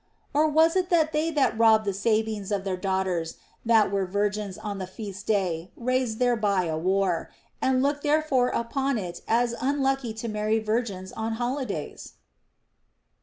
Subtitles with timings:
[0.33, 4.57] Or was it that they that robbed the Sabines of their daughters that were virgins
[4.57, 7.29] on the feast day raised thereby a war,
[7.61, 12.13] and looked therefore upon it as unlucky to marry virgins on holidays